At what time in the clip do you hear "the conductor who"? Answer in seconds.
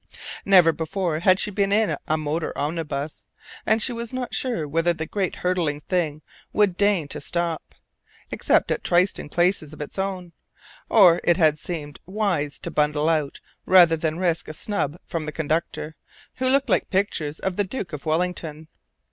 15.27-16.49